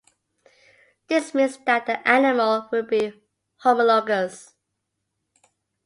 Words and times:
This 1.09 1.35
means 1.35 1.59
that 1.67 1.85
the 1.85 1.99
animal 2.09 2.67
will 2.71 2.81
be 2.81 3.21
homologous. 3.57 4.55